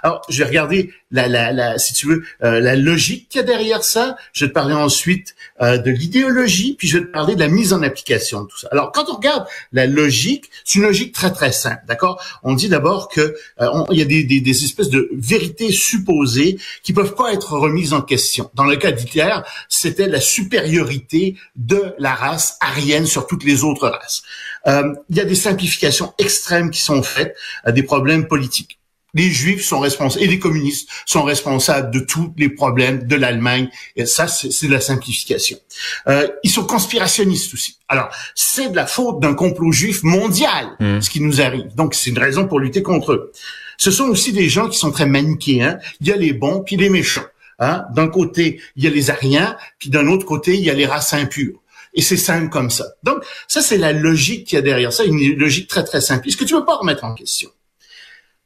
Alors, 0.03 0.23
je 0.29 0.39
vais 0.39 0.49
regarder 0.49 0.91
la, 1.11 1.29
la, 1.29 1.53
la 1.53 1.79
si 1.79 1.95
tu 1.95 2.07
veux, 2.07 2.23
euh, 2.43 2.61
la 2.61 2.77
logique 2.77 3.29
qu'il 3.29 3.41
y 3.41 3.45
a 3.45 3.47
derrière 3.47 3.85
ça. 3.85 4.17
Je 4.33 4.45
vais 4.45 4.49
te 4.49 4.55
parler 4.55 4.75
ensuite 4.75 5.35
euh, 5.61 5.79
de 5.79 5.91
l'idéologie, 5.91 6.75
puis 6.79 6.89
je 6.89 6.99
vais 6.99 7.05
te 7.05 7.11
parler 7.11 7.35
de 7.35 7.41
la 7.41 7.49
mise 7.49 7.73
en 7.73 7.83
application 7.83 8.43
de 8.43 8.49
tout 8.49 8.59
ça. 8.59 8.69
Alors, 8.73 8.93
quand 8.93 9.09
on 9.09 9.17
regarde 9.17 9.47
la 9.73 9.87
logique, 9.87 10.51
c'est 10.65 10.79
une 10.79 10.85
logique 10.85 11.15
très 11.15 11.33
très 11.33 11.53
simple, 11.53 11.83
d'accord? 11.87 12.23
On 12.43 12.55
dit 12.55 12.69
d'abord 12.69 13.09
que 13.09 13.35
euh, 13.61 13.85
y 13.91 14.03
a 14.03 14.05
des, 14.05 14.25
des, 14.25 14.41
des 14.41 14.65
espèces 14.65 14.91
de 14.91 15.09
vérités 15.12 15.73
supposées 15.73 16.59
qui 16.83 16.93
peuvent 16.93 17.15
pas 17.15 17.33
être 17.33 17.53
remises 17.53 17.93
en 17.93 18.03
question. 18.03 18.51
Dans 18.55 18.65
le 18.65 18.77
cas 18.77 18.93
d'Hitler, 18.93 19.35
c'était 19.69 20.09
la 20.09 20.21
supériorité 20.21 21.37
de 21.57 21.95
la 21.99 22.15
race 22.15 22.57
aryenne 22.61 23.07
sur 23.07 23.27
toutes 23.27 23.45
les 23.45 23.65
autres 23.65 23.89
races. 23.89 24.23
Euh, 24.67 24.95
il 25.09 25.17
y 25.17 25.21
a 25.21 25.25
des 25.25 25.35
simplifications 25.35 26.12
extrêmes 26.19 26.71
qui 26.71 26.81
sont 26.81 27.03
faites 27.03 27.37
à 27.65 27.73
des 27.73 27.83
problèmes 27.83 28.27
politiques 28.27 28.80
les 29.15 29.31
juifs 29.31 29.65
sont 29.65 29.81
responsables 29.81 30.25
et 30.25 30.29
les 30.29 30.39
communistes 30.39 30.89
sont 31.07 31.23
responsables 31.23 31.91
de 31.91 32.01
tous 32.01 32.33
les 32.37 32.49
problèmes 32.49 33.07
de 33.07 33.17
l'Allemagne. 33.17 33.69
Et 33.97 34.07
ça, 34.07 34.29
c'est 34.29 34.67
de 34.67 34.73
la 34.73 34.81
simplification. 34.81 35.59
Euh, 36.09 36.29
ils 36.43 36.51
sont 36.51 36.65
conspirationnistes 36.65 37.55
aussi. 37.55 37.77
Alors, 37.89 38.11
c'est 38.35 38.71
de 38.71 38.77
la 38.77 38.87
faute 38.87 39.21
d'un 39.21 39.35
complot 39.35 39.73
juif 39.73 40.03
mondial, 40.03 40.69
mmh. 40.79 41.01
ce 41.01 41.11
qui 41.11 41.21
nous 41.21 41.41
arrive. 41.41 41.75
Donc, 41.75 41.95
c'est 41.95 42.11
une 42.11 42.19
raison 42.19 42.47
pour 42.47 42.61
lutter 42.61 42.83
contre 42.83 43.12
eux. 43.12 43.33
Ce 43.79 43.91
sont 43.91 44.05
aussi 44.05 44.33
des 44.33 44.49
gens 44.49 44.69
qui 44.69 44.79
sont 44.79 44.91
très 44.91 45.07
manichéens. 45.07 45.79
Il 46.01 46.09
y 46.09 46.12
a 46.12 46.17
les 46.17 46.33
bons 46.33 46.61
puis 46.61 46.77
les 46.77 46.91
méchants. 46.91 47.25
Hein? 47.59 47.85
D'un 47.95 48.09
côté, 48.09 48.61
il 48.77 48.85
y 48.85 48.87
a 48.87 48.91
les 48.91 49.11
Ariens, 49.11 49.57
puis 49.79 49.91
d'un 49.91 50.07
autre 50.09 50.27
côté, 50.27 50.55
il 50.55 50.61
y 50.61 50.71
a 50.71 50.75
les 50.75 50.87
races 50.87 51.12
impures. 51.15 51.61
Et 51.95 52.03
c'est 52.03 52.17
simple 52.17 52.49
comme 52.51 52.71
ça. 52.71 52.87
Donc, 53.03 53.25
ça, 53.49 53.61
c'est 53.62 53.79
la 53.79 53.93
logique 53.93 54.47
qu'il 54.47 54.57
y 54.57 54.59
a 54.59 54.62
derrière 54.62 54.93
ça, 54.93 55.05
une 55.05 55.37
logique 55.37 55.69
très, 55.69 55.85
très 55.85 56.01
simple, 56.01 56.31
ce 56.31 56.37
que 56.37 56.45
tu 56.45 56.55
ne 56.55 56.61
peux 56.61 56.67
pas 56.67 56.77
remettre 56.77 57.05
en 57.05 57.15
question. 57.15 57.51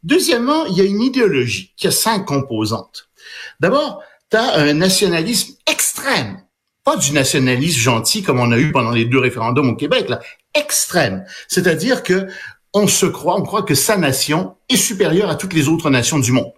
Deuxièmement, 0.04 0.66
il 0.66 0.76
y 0.76 0.80
a 0.82 0.84
une 0.84 1.02
idéologie 1.02 1.72
qui 1.76 1.86
a 1.86 1.90
cinq 1.90 2.26
composantes. 2.26 3.08
D'abord, 3.58 4.02
tu 4.30 4.36
as 4.36 4.54
un 4.54 4.74
nationalisme 4.74 5.54
extrême. 5.66 6.42
Pas 6.84 6.96
du 6.98 7.12
nationalisme 7.12 7.80
gentil 7.80 8.22
comme 8.22 8.38
on 8.38 8.52
a 8.52 8.58
eu 8.58 8.70
pendant 8.70 8.90
les 8.90 9.06
deux 9.06 9.18
référendums 9.18 9.70
au 9.70 9.76
Québec, 9.76 10.10
là. 10.10 10.20
Extrême. 10.54 11.24
C'est-à-dire 11.48 12.02
que 12.02 12.28
on 12.74 12.86
se 12.86 13.06
croit, 13.06 13.36
on 13.40 13.42
croit 13.42 13.62
que 13.62 13.74
sa 13.74 13.96
nation 13.96 14.56
est 14.68 14.76
supérieure 14.76 15.30
à 15.30 15.36
toutes 15.36 15.54
les 15.54 15.68
autres 15.68 15.88
nations 15.90 16.18
du 16.18 16.32
monde. 16.32 16.52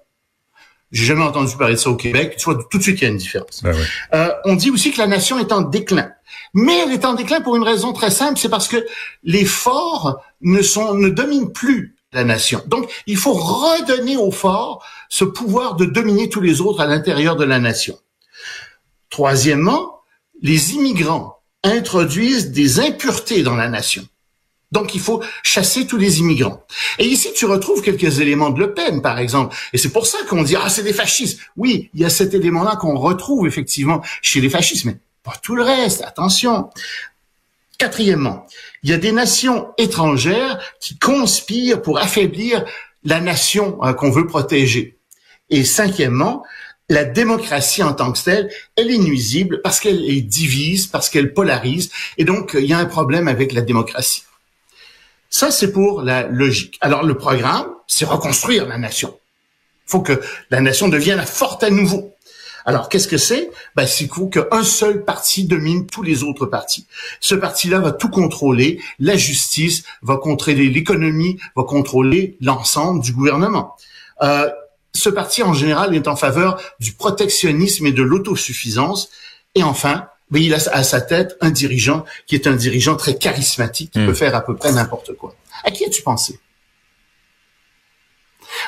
J'ai 0.91 1.05
jamais 1.05 1.23
entendu 1.23 1.57
parler 1.57 1.75
de 1.75 1.79
ça 1.79 1.91
au 1.91 1.97
Québec. 1.97 2.37
Tu 2.39 2.45
vois, 2.45 2.59
tout 2.71 2.79
de 2.79 2.83
suite, 2.83 3.01
il 3.01 3.05
y 3.05 3.07
a 3.07 3.11
une 3.11 3.17
différence. 3.17 3.63
Ben 3.63 3.77
euh, 4.15 4.31
on 4.45 4.55
dit 4.55 4.71
aussi 4.71 4.93
que 4.93 4.99
la 4.99 5.07
nation 5.07 5.39
est 5.39 5.53
en 5.53 5.61
déclin. 5.61 6.11
Mais 6.55 6.79
elle 6.79 6.93
est 6.93 7.05
en 7.05 7.15
déclin 7.15 7.41
pour 7.41 7.57
une 7.57 7.65
raison 7.65 7.93
très 7.93 8.11
simple, 8.11 8.39
c'est 8.39 8.49
parce 8.49 8.69
que 8.69 8.85
les 9.23 9.45
forts 9.45 10.23
ne 10.41 10.63
sont, 10.63 10.95
ne 10.95 11.09
dominent 11.09 11.53
plus 11.53 11.96
nation. 12.25 12.63
Donc, 12.67 12.91
il 13.07 13.17
faut 13.17 13.33
redonner 13.33 14.17
aux 14.17 14.31
forts 14.31 14.85
ce 15.09 15.25
pouvoir 15.25 15.77
de 15.77 15.85
dominer 15.85 16.29
tous 16.29 16.41
les 16.41 16.61
autres 16.61 16.81
à 16.81 16.87
l'intérieur 16.87 17.37
de 17.37 17.45
la 17.45 17.59
nation. 17.59 17.99
Troisièmement, 19.11 20.01
les 20.43 20.75
immigrants 20.75 21.41
introduisent 21.63 22.51
des 22.51 22.81
impuretés 22.81 23.43
dans 23.43 23.57
la 23.57 23.69
nation. 23.69 24.07
Donc, 24.73 24.95
il 24.95 25.01
faut 25.01 25.23
chasser 25.43 25.87
tous 25.87 25.97
les 25.97 26.19
immigrants. 26.19 26.65
Et 26.99 27.07
ici, 27.07 27.33
tu 27.35 27.47
retrouves 27.47 27.83
quelques 27.83 28.19
éléments 28.19 28.51
de 28.51 28.59
Le 28.59 28.75
Pen, 28.75 29.01
par 29.01 29.19
exemple. 29.19 29.57
Et 29.73 29.79
c'est 29.79 29.91
pour 29.91 30.07
ça 30.07 30.19
qu'on 30.29 30.43
dit, 30.43 30.57
ah, 30.57 30.69
c'est 30.69 30.83
des 30.83 30.93
fascistes. 30.93 31.41
Oui, 31.57 31.89
il 31.95 32.01
y 32.01 32.05
a 32.05 32.11
cet 32.11 32.35
élément-là 32.35 32.77
qu'on 32.77 32.99
retrouve 32.99 33.47
effectivement 33.47 34.03
chez 34.23 34.41
les 34.41 34.51
fascistes, 34.51 34.85
mais 34.85 34.99
pas 35.23 35.35
tout 35.41 35.55
le 35.55 35.63
reste. 35.63 36.03
Attention. 36.03 36.71
Quatrièmement, 37.79 38.47
il 38.83 38.91
y 38.91 38.93
a 38.95 38.99
des 38.99 39.13
nations 39.13 39.69
étrangères 39.77 40.59
qui 40.81 40.99
conspirent 40.99 41.83
pour 41.83 41.99
affaiblir 41.99 42.65
la 43.05 43.21
nation 43.21 43.79
hein, 43.83 43.93
qu'on 43.93 44.11
veut 44.11 44.27
protéger. 44.27 44.99
Et 45.51 45.65
cinquièmement, 45.65 46.43
la 46.89 47.05
démocratie 47.05 47.83
en 47.83 47.93
tant 47.93 48.13
que 48.13 48.23
telle, 48.23 48.51
elle 48.77 48.91
est 48.91 48.99
nuisible 48.99 49.61
parce 49.63 49.81
qu'elle 49.81 50.05
est 50.05 50.23
divise, 50.23 50.87
parce 50.87 51.09
qu'elle 51.11 51.35
polarise, 51.35 51.91
et 52.17 52.25
donc 52.25 52.57
il 52.59 52.65
y 52.65 52.73
a 52.73 52.79
un 52.79 52.87
problème 52.87 53.29
avec 53.29 53.53
la 53.53 53.61
démocratie. 53.61 54.25
Ça, 55.29 55.51
c'est 55.51 55.73
pour 55.73 56.03
la 56.03 56.23
logique. 56.29 56.79
Alors, 56.81 57.03
le 57.03 57.17
programme, 57.17 57.69
c'est 57.87 58.05
reconstruire 58.05 58.67
la 58.67 58.79
nation. 58.79 59.19
Il 59.87 59.91
faut 59.91 60.01
que 60.01 60.21
la 60.51 60.61
nation 60.61 60.89
devienne 60.89 61.21
forte 61.27 61.63
à 61.63 61.71
nouveau. 61.71 62.16
Alors, 62.67 62.89
qu'est-ce 62.89 63.07
que 63.07 63.17
c'est? 63.17 63.51
Ben, 63.77 63.87
C'est 63.87 64.09
qu'un 64.09 64.65
seul 64.65 65.05
parti 65.05 65.45
domine 65.45 65.87
tous 65.87 66.03
les 66.03 66.25
autres 66.25 66.47
partis. 66.47 66.87
Ce 67.21 67.37
parti-là 67.37 67.79
va 67.79 67.93
tout 67.93 68.09
contrôler. 68.09 68.81
La 68.99 69.17
justice 69.17 69.85
va 70.03 70.17
contrôler 70.17 70.69
l'économie, 70.69 71.39
va 71.55 71.63
contrôler 71.63 72.37
l'ensemble 72.41 73.01
du 73.01 73.13
gouvernement. 73.13 73.77
Euh, 74.23 74.51
ce 74.93 75.09
parti, 75.09 75.45
en 75.45 75.53
général, 75.53 75.95
est 75.95 76.09
en 76.09 76.17
faveur 76.17 76.61
du 76.81 76.93
protectionnisme 76.93 77.87
et 77.87 77.93
de 77.93 78.03
l'autosuffisance. 78.03 79.11
Et 79.55 79.63
enfin, 79.63 80.09
mais 80.31 80.43
il 80.43 80.53
a 80.53 80.59
à 80.73 80.83
sa 80.83 81.01
tête 81.01 81.37
un 81.41 81.51
dirigeant 81.51 82.05
qui 82.27 82.35
est 82.35 82.49
un 82.49 82.57
dirigeant 82.57 82.97
très 82.97 83.17
charismatique, 83.17 83.93
qui 83.93 84.01
hmm. 84.01 84.07
peut 84.07 84.15
faire 84.15 84.35
à 84.35 84.41
peu 84.41 84.57
près 84.57 84.73
n'importe 84.73 85.15
quoi. 85.15 85.37
À 85.63 85.71
qui 85.71 85.85
as-tu 85.85 86.03
pensé? 86.03 86.41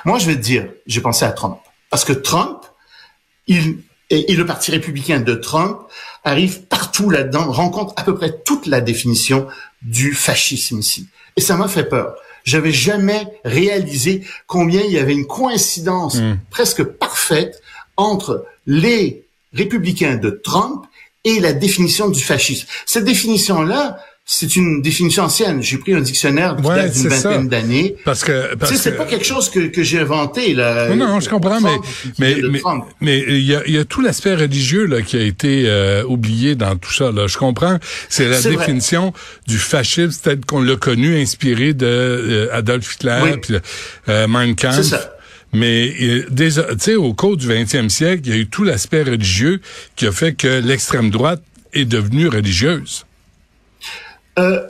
Moi, 0.05 0.19
je 0.19 0.27
vais 0.27 0.37
te 0.37 0.41
dire, 0.41 0.69
j'ai 0.87 1.01
pensé 1.01 1.25
à 1.25 1.33
Trump. 1.33 1.59
Parce 1.91 2.05
que 2.05 2.13
Trump, 2.13 2.65
il 3.49 3.79
et, 4.11 4.35
le 4.35 4.47
Parti 4.47 4.71
républicain 4.71 5.21
de 5.21 5.35
Trump 5.35 5.81
arrive 6.25 6.63
partout 6.63 7.11
là-dedans, 7.11 7.51
rencontre 7.51 7.93
à 7.97 8.05
peu 8.05 8.15
près 8.15 8.41
toute 8.45 8.67
la 8.67 8.81
définition 8.81 9.47
du 9.83 10.15
fascisme 10.15 10.79
ici. 10.79 11.07
Et 11.37 11.41
ça 11.41 11.57
m'a 11.57 11.69
fait 11.69 11.85
peur. 11.85 12.17
J'avais 12.45 12.73
jamais 12.73 13.27
réalisé 13.45 14.25
combien 14.47 14.81
il 14.81 14.93
y 14.93 14.99
avait 14.99 15.13
une 15.13 15.27
coïncidence 15.27 16.17
hmm. 16.17 16.39
presque 16.51 16.83
parfaite 16.83 17.61
entre 17.97 18.47
les 18.67 19.25
républicains 19.53 20.17
de 20.17 20.31
Trump 20.31 20.87
et 21.25 21.41
la 21.41 21.53
définition 21.53 22.09
du 22.09 22.23
fascisme. 22.23 22.67
Cette 22.87 23.05
définition-là, 23.05 23.99
c'est 24.31 24.57
une 24.57 24.83
définition 24.83 25.23
ancienne. 25.23 25.63
J'ai 25.63 25.79
pris 25.79 25.95
un 25.95 26.03
dictionnaire 26.03 26.55
qui 26.55 26.63
date 26.69 26.93
d'une 26.93 27.09
vingtaine 27.09 27.49
d'années. 27.49 27.97
Parce 28.05 28.23
que 28.23 28.55
parce 28.57 28.75
c'est 28.75 28.93
pas 28.93 29.07
quelque 29.07 29.25
chose 29.25 29.49
que, 29.49 29.69
que 29.69 29.83
j'ai 29.83 30.01
inventé 30.01 30.53
là. 30.53 30.95
Non, 30.95 31.09
non, 31.09 31.21
je 31.21 31.31
comprends, 31.31 31.63
mais 31.63 31.79
mais 32.19 32.37
mais 33.01 33.25
il 33.27 33.41
y 33.41 33.55
a, 33.55 33.67
y 33.67 33.79
a 33.79 33.87
tout 33.87 34.03
l'aspect 34.03 34.35
religieux 34.35 34.85
là 34.85 35.01
qui 35.01 35.17
a 35.17 35.23
été 35.23 35.63
euh, 35.65 36.05
oublié 36.05 36.57
dans 36.57 36.77
tout 36.77 36.93
ça. 36.93 37.11
Là, 37.11 37.27
je 37.27 37.39
comprends. 37.39 37.79
C'est 38.11 38.29
la 38.29 38.43
définition 38.43 39.15
du 39.47 39.57
fascisme 39.57 40.21
tel 40.23 40.45
qu'on 40.45 40.61
l'a 40.61 40.77
connu, 40.77 41.19
inspiré 41.19 41.73
de 41.73 41.87
euh, 41.87 42.49
Adolf 42.53 42.97
Hitler, 42.97 43.21
oui. 43.23 43.31
puis 43.41 43.55
euh, 44.11 44.27
Mein 44.29 44.55
Kampf. 44.55 44.77
C'est 44.77 44.83
ça. 44.83 45.15
Mais 45.55 45.95
tu 46.37 46.51
sais, 46.79 46.97
au 46.97 47.15
cours 47.15 47.39
du 47.39 47.49
20e 47.49 47.89
siècle, 47.89 48.25
il 48.27 48.31
y 48.31 48.35
a 48.35 48.37
eu 48.37 48.47
tout 48.47 48.65
l'aspect 48.65 49.05
religieux 49.05 49.63
qui 49.97 50.07
a 50.07 50.13
fait 50.13 50.35
que 50.35 50.61
l'extrême 50.61 51.09
droite 51.09 51.43
est 51.73 51.87
devenue 51.87 52.29
religieuse. 52.29 53.07
Euh, 54.39 54.67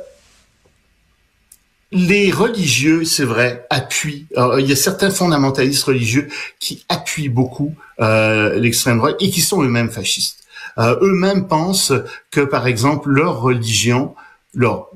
les 1.91 2.31
religieux, 2.31 3.05
c'est 3.05 3.25
vrai, 3.25 3.67
appuient. 3.71 4.27
il 4.59 4.67
y 4.67 4.73
a 4.73 4.77
certains 4.77 5.11
fondamentalistes 5.11 5.85
religieux 5.85 6.29
qui 6.61 6.85
appuient 6.89 7.31
beaucoup 7.31 7.75
euh, 8.01 8.59
l'extrême 8.59 8.99
droite 8.99 9.17
et 9.21 9.31
qui 9.31 9.41
sont 9.41 9.63
eux-mêmes 9.63 9.91
fascistes. 9.91 10.45
Euh, 10.79 10.97
eux-mêmes 11.01 11.47
pensent 11.49 11.93
que, 12.31 12.41
par 12.41 12.67
exemple, 12.67 13.11
leur 13.11 13.41
religion, 13.41 14.15
leur 14.55 14.91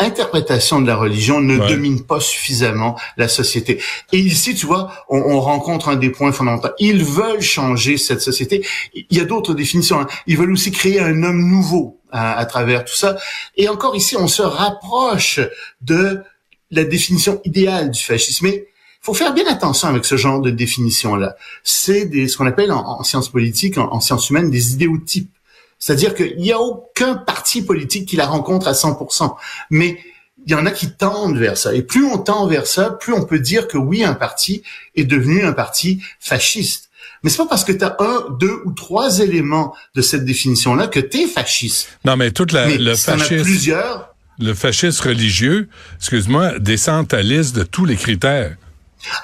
interprétation 0.00 0.80
de 0.80 0.86
la 0.86 0.96
religion 0.96 1.40
ne 1.40 1.58
domine 1.58 2.04
pas 2.04 2.20
suffisamment 2.20 2.98
la 3.16 3.28
société. 3.28 3.80
Et 4.12 4.18
ici, 4.18 4.54
tu 4.54 4.66
vois, 4.66 4.92
on, 5.08 5.18
on, 5.18 5.40
rencontre 5.40 5.88
un 5.88 5.96
des 5.96 6.10
points 6.10 6.32
fondamentaux. 6.32 6.68
Ils 6.78 7.04
veulent 7.04 7.40
changer 7.40 7.96
cette 7.96 8.20
société. 8.20 8.64
Il 8.94 9.16
y 9.16 9.20
a 9.20 9.24
d'autres 9.24 9.54
définitions. 9.54 10.00
Hein. 10.00 10.06
Ils 10.26 10.36
veulent 10.38 10.52
aussi 10.52 10.70
créer 10.70 11.00
un 11.00 11.22
homme 11.22 11.48
nouveau 11.50 12.00
à, 12.12 12.38
à 12.38 12.46
travers 12.46 12.84
tout 12.84 12.94
ça. 12.94 13.16
Et 13.56 13.68
encore 13.68 13.96
ici, 13.96 14.16
on 14.16 14.28
se 14.28 14.42
rapproche 14.42 15.40
de 15.80 16.22
la 16.70 16.84
définition 16.84 17.40
idéale 17.44 17.90
du 17.90 18.02
fascisme. 18.02 18.46
Mais 18.46 18.68
faut 19.00 19.14
faire 19.14 19.32
bien 19.32 19.46
attention 19.46 19.88
avec 19.88 20.04
ce 20.04 20.16
genre 20.16 20.40
de 20.40 20.50
définition-là. 20.50 21.36
C'est 21.64 22.04
des, 22.04 22.28
ce 22.28 22.36
qu'on 22.36 22.46
appelle 22.46 22.72
en, 22.72 23.02
sciences 23.02 23.28
politiques, 23.28 23.78
en, 23.78 23.92
en 23.92 24.00
sciences 24.00 24.30
humaines, 24.30 24.50
des 24.50 24.74
idéotypes. 24.74 25.30
C'est-à-dire 25.78 26.14
qu'il 26.14 26.38
n'y 26.38 26.52
a 26.52 26.60
aucun 26.60 27.14
parti 27.14 27.62
politique 27.62 28.08
qui 28.08 28.16
la 28.16 28.26
rencontre 28.26 28.68
à 28.68 28.72
100%. 28.72 29.34
Mais 29.70 29.98
il 30.46 30.52
y 30.52 30.54
en 30.54 30.66
a 30.66 30.70
qui 30.70 30.90
tendent 30.90 31.36
vers 31.36 31.56
ça. 31.56 31.74
Et 31.74 31.82
plus 31.82 32.04
on 32.04 32.18
tend 32.18 32.46
vers 32.46 32.66
ça, 32.66 32.90
plus 32.90 33.12
on 33.12 33.24
peut 33.24 33.38
dire 33.38 33.68
que 33.68 33.76
oui, 33.76 34.04
un 34.04 34.14
parti 34.14 34.62
est 34.96 35.04
devenu 35.04 35.44
un 35.44 35.52
parti 35.52 36.02
fasciste. 36.20 36.88
Mais 37.22 37.30
c'est 37.30 37.38
pas 37.38 37.46
parce 37.46 37.64
que 37.64 37.72
tu 37.72 37.84
as 37.84 37.96
un, 37.98 38.26
deux 38.38 38.62
ou 38.64 38.72
trois 38.72 39.18
éléments 39.18 39.74
de 39.94 40.02
cette 40.02 40.24
définition-là 40.24 40.86
que 40.86 41.00
tu 41.00 41.18
es 41.18 41.26
fasciste. 41.26 41.98
Non, 42.04 42.16
mais 42.16 42.30
toute 42.30 42.52
la, 42.52 42.68
le 42.68 42.94
fascisme. 42.94 43.42
plusieurs. 43.42 44.14
Le 44.38 44.54
fascisme 44.54 45.08
religieux, 45.08 45.68
excuse-moi, 45.96 46.60
descend 46.60 47.12
à 47.12 47.22
liste 47.22 47.56
de 47.56 47.64
tous 47.64 47.84
les 47.84 47.96
critères. 47.96 48.56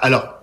Alors, 0.00 0.33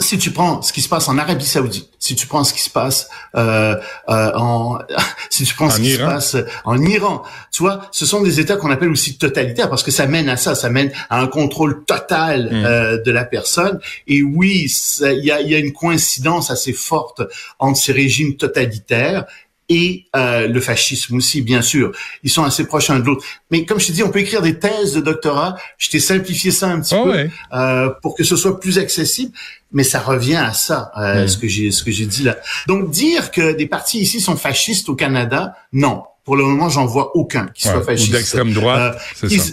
si 0.00 0.16
tu 0.16 0.30
prends 0.30 0.62
ce 0.62 0.72
qui 0.72 0.80
se 0.80 0.88
passe 0.88 1.08
en 1.08 1.18
Arabie 1.18 1.44
Saoudite, 1.44 1.90
si 1.98 2.14
tu 2.14 2.26
prends 2.28 2.44
ce 2.44 2.54
qui 2.54 2.62
se 2.62 2.70
passe 2.70 3.08
euh, 3.34 3.74
euh, 4.08 4.30
en, 4.34 4.78
si 5.30 5.44
tu 5.44 5.54
prends 5.54 5.70
ce 5.70 5.80
qui 5.80 5.92
se 5.92 5.98
passe 5.98 6.36
en 6.64 6.80
Iran, 6.84 7.24
tu 7.50 7.64
vois, 7.64 7.82
ce 7.90 8.06
sont 8.06 8.22
des 8.22 8.38
États 8.38 8.56
qu'on 8.56 8.70
appelle 8.70 8.90
aussi 8.90 9.18
totalitaires 9.18 9.68
parce 9.68 9.82
que 9.82 9.90
ça 9.90 10.06
mène 10.06 10.28
à 10.28 10.36
ça, 10.36 10.54
ça 10.54 10.70
mène 10.70 10.92
à 11.10 11.20
un 11.20 11.26
contrôle 11.26 11.84
total 11.84 12.48
mm. 12.50 12.64
euh, 12.64 13.02
de 13.02 13.10
la 13.10 13.24
personne. 13.24 13.80
Et 14.06 14.22
oui, 14.22 14.72
il 15.00 15.24
y 15.24 15.32
a, 15.32 15.40
y 15.40 15.54
a 15.54 15.58
une 15.58 15.72
coïncidence 15.72 16.50
assez 16.50 16.72
forte 16.72 17.22
entre 17.58 17.80
ces 17.80 17.92
régimes 17.92 18.36
totalitaires 18.36 19.24
et 19.68 20.06
euh, 20.16 20.48
le 20.48 20.60
fascisme 20.60 21.16
aussi, 21.16 21.42
bien 21.42 21.62
sûr. 21.62 21.92
Ils 22.22 22.30
sont 22.30 22.44
assez 22.44 22.64
proches 22.64 22.88
l'un 22.88 23.00
de 23.00 23.04
l'autre. 23.04 23.24
Mais 23.50 23.64
comme 23.64 23.78
je 23.78 23.88
t'ai 23.88 23.92
dit, 23.92 24.02
on 24.02 24.10
peut 24.10 24.20
écrire 24.20 24.42
des 24.42 24.58
thèses 24.58 24.94
de 24.94 25.00
doctorat. 25.00 25.56
Je 25.76 25.90
t'ai 25.90 26.00
simplifié 26.00 26.50
ça 26.50 26.68
un 26.68 26.80
petit 26.80 26.94
oh 26.94 27.04
peu 27.04 27.28
euh, 27.52 27.90
pour 28.02 28.14
que 28.14 28.24
ce 28.24 28.36
soit 28.36 28.58
plus 28.58 28.78
accessible. 28.78 29.32
Mais 29.70 29.84
ça 29.84 30.00
revient 30.00 30.36
à 30.36 30.54
ça, 30.54 30.90
euh, 30.96 31.26
ce 31.26 31.36
que 31.36 31.46
j'ai 31.46 31.70
ce 31.70 31.82
que 31.82 31.90
j'ai 31.90 32.06
dit 32.06 32.22
là. 32.22 32.38
Donc 32.66 32.90
dire 32.90 33.30
que 33.30 33.54
des 33.54 33.66
partis 33.66 34.00
ici 34.00 34.18
sont 34.18 34.36
fascistes 34.36 34.88
au 34.88 34.94
Canada, 34.94 35.54
non. 35.72 36.04
Pour 36.24 36.36
le 36.36 36.44
moment, 36.44 36.70
j'en 36.70 36.86
vois 36.86 37.14
aucun 37.16 37.48
qui 37.48 37.62
soit 37.68 37.82
fasciste. 37.82 38.08
Ou 38.08 38.12
d'extrême 38.12 38.52
droite, 38.52 38.98
c'est 39.14 39.28
ça 39.28 39.52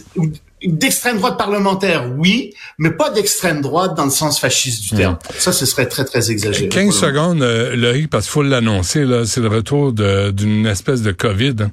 d'extrême 0.66 1.18
droite 1.18 1.38
parlementaire, 1.38 2.12
oui, 2.18 2.54
mais 2.78 2.92
pas 2.92 3.10
d'extrême 3.10 3.62
droite 3.62 3.96
dans 3.96 4.06
le 4.06 4.12
sens 4.12 4.40
fasciste 4.40 4.84
du 4.84 4.96
terme. 4.96 5.14
Hmm. 5.14 5.40
Ça, 5.40 5.52
ce 5.52 5.66
serait 5.66 5.88
très, 5.88 6.06
très 6.06 6.32
exagéré. 6.32 6.70
15 6.70 6.94
secondes, 6.94 7.42
euh, 7.42 7.76
Loïc, 7.76 8.10
parce 8.10 8.26
qu'il 8.26 8.34
faut 8.34 8.44
l'annoncer, 8.44 9.06
là, 9.06 9.26
c'est 9.26 9.42
le 9.42 9.48
retour 9.48 9.94
d'une 9.94 10.66
espèce 10.66 11.02
de 11.02 11.12
COVID. 11.12 11.56
Hein. 11.62 11.72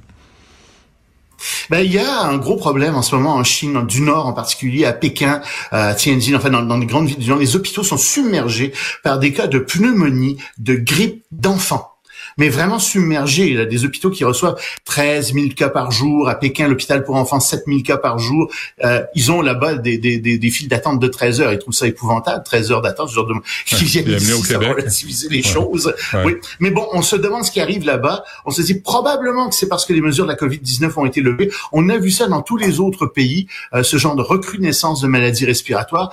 Ben, 1.69 1.79
il 1.79 1.91
y 1.91 1.99
a 1.99 2.21
un 2.21 2.37
gros 2.37 2.55
problème 2.55 2.95
en 2.95 3.01
ce 3.01 3.15
moment 3.15 3.35
en 3.35 3.43
Chine, 3.43 3.85
du 3.85 4.01
Nord 4.01 4.27
en 4.27 4.33
particulier, 4.33 4.85
à 4.85 4.93
Pékin, 4.93 5.41
à 5.71 5.93
Tianjin, 5.93 6.35
enfin 6.37 6.49
dans, 6.49 6.61
dans 6.61 6.77
les 6.77 6.85
grandes 6.85 7.07
villes 7.07 7.17
du 7.17 7.29
Nord. 7.29 7.39
Les 7.39 7.55
hôpitaux 7.55 7.83
sont 7.83 7.97
submergés 7.97 8.73
par 9.03 9.19
des 9.19 9.33
cas 9.33 9.47
de 9.47 9.59
pneumonie, 9.59 10.37
de 10.57 10.75
grippe 10.75 11.23
d'enfants 11.31 11.92
mais 12.37 12.49
vraiment 12.49 12.79
submergé. 12.79 13.47
Il 13.47 13.55
y 13.55 13.59
a 13.59 13.65
des 13.65 13.85
hôpitaux 13.85 14.09
qui 14.09 14.23
reçoivent 14.23 14.55
13 14.85 15.33
000 15.33 15.47
cas 15.55 15.69
par 15.69 15.91
jour. 15.91 16.29
À 16.29 16.35
Pékin, 16.35 16.67
l'hôpital 16.67 17.03
pour 17.03 17.15
enfants, 17.15 17.39
7 17.39 17.63
000 17.67 17.81
cas 17.81 17.97
par 17.97 18.19
jour. 18.19 18.51
Euh, 18.83 19.03
ils 19.15 19.31
ont 19.31 19.41
là-bas 19.41 19.75
des, 19.75 19.97
des, 19.97 20.17
des, 20.17 20.37
des 20.37 20.49
files 20.49 20.67
d'attente 20.67 20.99
de 20.99 21.07
13 21.07 21.41
heures. 21.41 21.53
Ils 21.53 21.59
trouvent 21.59 21.73
ça 21.73 21.87
épouvantable, 21.87 22.43
13 22.43 22.71
heures 22.71 22.81
d'attente. 22.81 23.09
Je 23.09 23.15
leur 23.15 23.25
demande, 23.25 23.43
ils 23.71 23.77
viennent 23.77 24.09
ici, 24.09 24.33
au 24.33 24.43
ça 24.43 24.57
va 24.57 24.69
relativiser 24.69 25.29
les 25.29 25.43
choses. 25.43 25.93
Oui. 26.25 26.33
Mais 26.59 26.71
bon, 26.71 26.87
on 26.91 27.01
se 27.01 27.15
demande 27.15 27.43
ce 27.43 27.51
qui 27.51 27.59
arrive 27.59 27.85
là-bas. 27.85 28.23
On 28.45 28.51
se 28.51 28.61
dit 28.61 28.75
probablement 28.75 29.49
que 29.49 29.55
c'est 29.55 29.67
parce 29.67 29.85
que 29.85 29.93
les 29.93 30.01
mesures 30.01 30.25
de 30.25 30.31
la 30.31 30.37
COVID-19 30.37 30.91
ont 30.97 31.05
été 31.05 31.21
levées. 31.21 31.51
On 31.71 31.89
a 31.89 31.97
vu 31.97 32.11
ça 32.11 32.27
dans 32.27 32.41
tous 32.41 32.57
les 32.57 32.79
autres 32.79 33.05
pays, 33.05 33.47
euh, 33.73 33.83
ce 33.83 33.97
genre 33.97 34.15
de 34.15 34.21
recrudescence 34.21 35.01
de 35.01 35.07
maladies 35.07 35.45
respiratoires. 35.45 36.11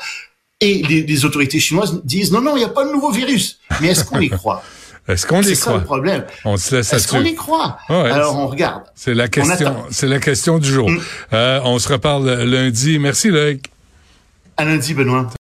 Et 0.61 0.83
les, 0.83 1.03
les 1.03 1.25
autorités 1.25 1.59
chinoises 1.59 2.03
disent 2.05 2.33
non, 2.33 2.43
non, 2.43 2.55
il 2.57 2.59
n'y 2.59 2.65
a 2.65 2.69
pas 2.69 2.85
de 2.85 2.93
nouveau 2.93 3.11
virus. 3.11 3.59
Mais 3.81 3.89
est-ce 3.89 4.05
qu'on 4.05 4.19
les 4.19 4.29
croit? 4.31 4.63
Est-ce 5.11 5.27
qu'on 5.27 5.43
y 5.43 5.43
croit? 5.43 5.55
C'est 5.55 5.55
ça 5.55 5.75
le 5.75 5.85
problème. 5.85 6.25
On 6.45 6.57
se 6.57 6.77
laisse 6.77 6.93
Est-ce 6.93 7.09
qu'on 7.09 7.25
y 7.25 7.35
croit? 7.35 7.79
Alors, 7.89 8.37
on 8.37 8.47
regarde. 8.47 8.83
C'est 8.95 9.15
la 9.15 9.29
question, 9.29 9.77
c'est 9.91 10.07
la 10.07 10.19
question 10.19 10.59
du 10.59 10.69
jour. 10.69 10.91
Mm. 10.91 11.01
Euh, 11.33 11.61
on 11.65 11.79
se 11.79 11.93
reparle 11.93 12.29
lundi. 12.45 12.99
Merci, 12.99 13.29
Loïc. 13.29 13.71
À 14.57 14.65
lundi, 14.65 14.95
Benoît. 14.95 15.27